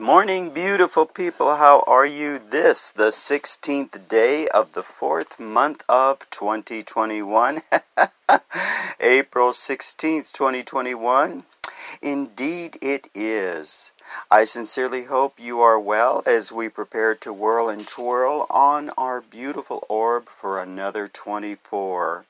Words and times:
morning, 0.00 0.48
beautiful 0.54 1.04
people. 1.04 1.56
How 1.56 1.84
are 1.86 2.06
you 2.06 2.38
this, 2.38 2.88
the 2.88 3.08
16th 3.08 4.08
day 4.08 4.48
of 4.54 4.72
the 4.72 4.82
fourth 4.82 5.38
month 5.38 5.82
of 5.86 6.20
2021? 6.30 7.60
April 9.00 9.50
16th, 9.50 10.32
2021. 10.32 11.44
Indeed, 12.00 12.78
it 12.80 13.10
is. 13.14 13.92
I 14.30 14.44
sincerely 14.44 15.04
hope 15.04 15.34
you 15.38 15.60
are 15.60 15.78
well 15.78 16.22
as 16.24 16.50
we 16.50 16.70
prepare 16.70 17.14
to 17.16 17.30
whirl 17.30 17.68
and 17.68 17.86
twirl 17.86 18.46
on 18.48 18.88
our 18.96 19.20
beautiful 19.20 19.84
orb 19.90 20.30
for 20.30 20.58
another 20.58 21.06
24. 21.06 22.24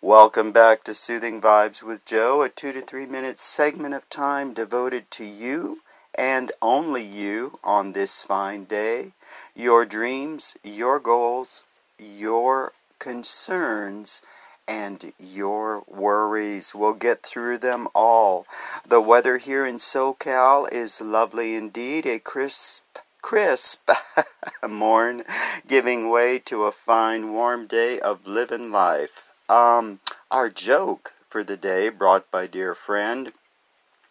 Welcome 0.00 0.50
back 0.50 0.82
to 0.82 0.94
Soothing 0.94 1.40
Vibes 1.40 1.80
with 1.80 2.04
Joe, 2.04 2.42
a 2.42 2.48
two 2.48 2.72
to 2.72 2.80
three 2.80 3.06
minute 3.06 3.38
segment 3.38 3.94
of 3.94 4.10
time 4.10 4.52
devoted 4.52 5.12
to 5.12 5.24
you 5.24 5.78
and 6.18 6.50
only 6.60 7.04
you 7.04 7.60
on 7.62 7.92
this 7.92 8.24
fine 8.24 8.64
day. 8.64 9.12
Your 9.54 9.86
dreams, 9.86 10.56
your 10.64 10.98
goals, 10.98 11.64
your 11.98 12.72
concerns, 12.98 14.20
and 14.66 15.12
your 15.18 15.84
worries. 15.86 16.74
We'll 16.74 16.94
get 16.94 17.22
through 17.22 17.58
them 17.58 17.86
all. 17.94 18.46
The 18.86 19.00
weather 19.00 19.38
here 19.38 19.64
in 19.64 19.76
SoCal 19.76 20.70
is 20.72 21.00
lovely 21.00 21.54
indeed, 21.54 22.04
a 22.04 22.18
crisp 22.18 22.84
crisp 23.22 23.90
morn 24.68 25.24
giving 25.66 26.08
way 26.08 26.38
to 26.38 26.64
a 26.64 26.72
fine 26.72 27.32
warm 27.32 27.66
day 27.66 27.98
of 28.00 28.26
living 28.26 28.70
life. 28.70 29.28
Um, 29.48 30.00
our 30.30 30.48
joke 30.48 31.12
for 31.28 31.42
the 31.44 31.56
day, 31.56 31.88
brought 31.88 32.30
by 32.30 32.46
dear 32.46 32.74
friend, 32.74 33.32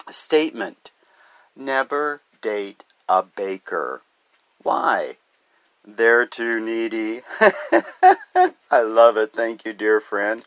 statement: 0.10 0.92
Never 1.60 2.20
date 2.40 2.84
a 3.10 3.24
baker. 3.24 4.04
Why? 4.62 5.18
They're 5.84 6.28
too 6.28 6.60
needy. 6.60 7.22
I 8.70 8.82
love 8.82 9.18
it. 9.18 9.34
Thank 9.34 9.66
you, 9.66 9.74
dear 9.74 10.00
friend. 10.00 10.44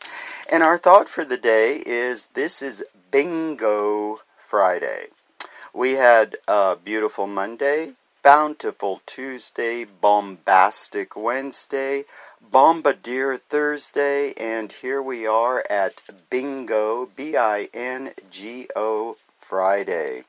And 0.49 0.63
our 0.63 0.77
thought 0.77 1.09
for 1.09 1.25
the 1.25 1.35
day 1.35 1.83
is 1.85 2.27
this 2.27 2.61
is 2.61 2.85
Bingo 3.11 4.21
Friday. 4.37 5.07
We 5.73 5.93
had 5.93 6.37
a 6.47 6.77
beautiful 6.81 7.27
Monday, 7.27 7.93
bountiful 8.23 9.01
Tuesday, 9.05 9.83
bombastic 9.83 11.17
Wednesday, 11.17 12.05
Bombardier 12.41 13.35
Thursday, 13.35 14.33
and 14.39 14.71
here 14.71 15.01
we 15.01 15.27
are 15.27 15.63
at 15.69 16.03
Bingo, 16.29 17.09
B 17.15 17.35
I 17.35 17.67
N 17.73 18.13
G 18.29 18.69
O 18.77 19.17
Friday. 19.35 20.23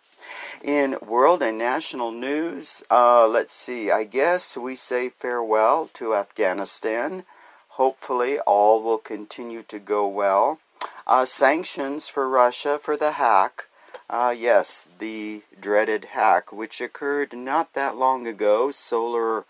In 0.62 0.96
world 1.00 1.42
and 1.42 1.58
national 1.58 2.12
news, 2.12 2.84
uh, 2.90 3.26
let's 3.26 3.52
see, 3.52 3.90
I 3.90 4.04
guess 4.04 4.56
we 4.56 4.74
say 4.74 5.08
farewell 5.08 5.90
to 5.94 6.14
Afghanistan. 6.14 7.24
Hopefully, 7.70 8.38
all 8.40 8.82
will 8.82 8.98
continue 8.98 9.62
to 9.64 9.78
go 9.78 10.06
well. 10.06 10.60
Uh, 11.06 11.24
sanctions 11.24 12.08
for 12.08 12.28
Russia 12.28 12.78
for 12.78 12.96
the 12.96 13.12
hack. 13.12 13.68
Uh, 14.08 14.34
yes, 14.36 14.88
the 14.98 15.42
dreaded 15.58 16.06
hack, 16.12 16.52
which 16.52 16.80
occurred 16.80 17.32
not 17.32 17.72
that 17.72 17.96
long 17.96 18.26
ago. 18.26 18.70
Solar 18.70 19.44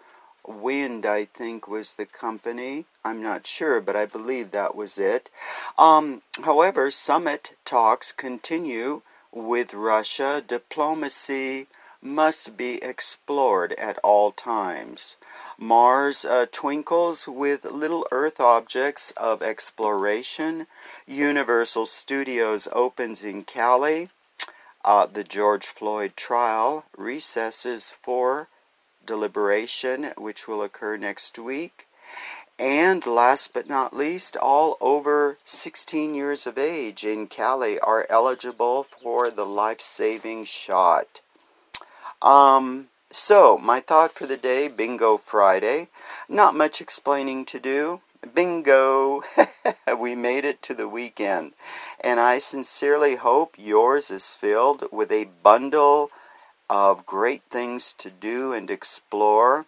Wind, 0.46 1.06
I 1.06 1.24
think, 1.24 1.68
was 1.68 1.94
the 1.94 2.06
company. 2.06 2.86
I'm 3.04 3.22
not 3.22 3.46
sure, 3.46 3.80
but 3.80 3.96
I 3.96 4.06
believe 4.06 4.50
that 4.50 4.74
was 4.74 4.98
it. 4.98 5.30
Um, 5.78 6.22
however, 6.44 6.90
summit 6.90 7.56
talks 7.64 8.12
continue 8.12 9.02
with 9.32 9.74
Russia. 9.74 10.42
Diplomacy 10.46 11.66
must 12.02 12.56
be 12.56 12.82
explored 12.82 13.72
at 13.74 13.98
all 14.02 14.32
times. 14.32 15.16
Mars 15.58 16.24
uh, 16.24 16.46
twinkles 16.50 17.28
with 17.28 17.64
little 17.64 18.06
Earth 18.10 18.40
objects 18.40 19.12
of 19.12 19.42
exploration. 19.42 20.66
Universal 21.06 21.86
Studios 21.86 22.66
opens 22.72 23.22
in 23.22 23.44
Cali. 23.44 24.10
Uh, 24.84 25.06
the 25.06 25.22
George 25.22 25.66
Floyd 25.66 26.16
trial 26.16 26.84
recesses 26.96 27.96
for 28.02 28.48
deliberation, 29.06 30.12
which 30.18 30.48
will 30.48 30.62
occur 30.62 30.96
next 30.96 31.38
week. 31.38 31.86
And 32.62 33.04
last 33.04 33.54
but 33.54 33.68
not 33.68 33.92
least, 33.92 34.36
all 34.36 34.76
over 34.80 35.36
16 35.44 36.14
years 36.14 36.46
of 36.46 36.56
age 36.56 37.02
in 37.02 37.26
Cali 37.26 37.80
are 37.80 38.06
eligible 38.08 38.84
for 38.84 39.30
the 39.30 39.44
life 39.44 39.80
saving 39.80 40.44
shot. 40.44 41.22
Um, 42.22 42.86
so, 43.10 43.58
my 43.58 43.80
thought 43.80 44.12
for 44.12 44.26
the 44.26 44.36
day 44.36 44.68
Bingo 44.68 45.16
Friday. 45.16 45.88
Not 46.28 46.54
much 46.54 46.80
explaining 46.80 47.46
to 47.46 47.58
do. 47.58 48.00
Bingo! 48.32 49.24
we 49.98 50.14
made 50.14 50.44
it 50.44 50.62
to 50.62 50.72
the 50.72 50.88
weekend. 50.88 51.54
And 51.98 52.20
I 52.20 52.38
sincerely 52.38 53.16
hope 53.16 53.56
yours 53.58 54.08
is 54.08 54.36
filled 54.36 54.84
with 54.92 55.10
a 55.10 55.30
bundle 55.42 56.12
of 56.70 57.06
great 57.06 57.42
things 57.50 57.92
to 57.94 58.08
do 58.08 58.52
and 58.52 58.70
explore. 58.70 59.66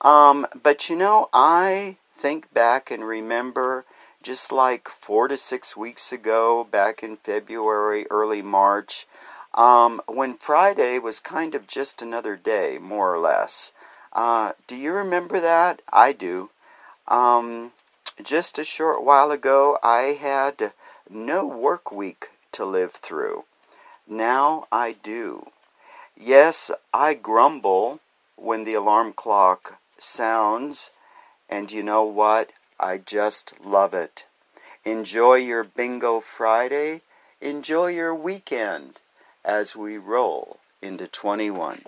Um, 0.00 0.46
but 0.62 0.88
you 0.88 0.96
know, 0.96 1.28
I 1.34 1.98
think 2.16 2.52
back 2.52 2.90
and 2.90 3.06
remember 3.06 3.84
just 4.22 4.50
like 4.50 4.88
four 4.88 5.28
to 5.28 5.36
six 5.36 5.76
weeks 5.76 6.10
ago, 6.10 6.66
back 6.70 7.02
in 7.02 7.14
February, 7.16 8.06
early 8.10 8.42
March, 8.42 9.06
um, 9.54 10.00
when 10.06 10.34
Friday 10.34 10.98
was 10.98 11.20
kind 11.20 11.54
of 11.54 11.66
just 11.66 12.02
another 12.02 12.34
day, 12.34 12.78
more 12.80 13.14
or 13.14 13.18
less. 13.18 13.72
Uh, 14.12 14.52
do 14.66 14.74
you 14.74 14.92
remember 14.92 15.38
that? 15.40 15.82
I 15.92 16.12
do. 16.12 16.50
Um, 17.06 17.72
just 18.22 18.58
a 18.58 18.64
short 18.64 19.04
while 19.04 19.30
ago, 19.30 19.78
I 19.82 20.16
had 20.20 20.72
no 21.08 21.46
work 21.46 21.92
week 21.92 22.30
to 22.52 22.64
live 22.64 22.92
through. 22.92 23.44
Now 24.08 24.66
I 24.72 24.96
do. 25.02 25.50
Yes, 26.16 26.70
I 26.94 27.14
grumble 27.14 28.00
when 28.36 28.64
the 28.64 28.74
alarm 28.74 29.12
clock 29.12 29.78
sounds, 29.98 30.90
and 31.48 31.70
you 31.70 31.82
know 31.82 32.02
what? 32.04 32.50
I 32.78 32.98
just 32.98 33.64
love 33.64 33.94
it. 33.94 34.26
Enjoy 34.84 35.34
your 35.34 35.64
Bingo 35.64 36.20
Friday. 36.20 37.02
Enjoy 37.40 37.88
your 37.88 38.14
weekend 38.14 39.00
as 39.44 39.76
we 39.76 39.96
roll 39.98 40.58
into 40.82 41.06
21. 41.06 41.82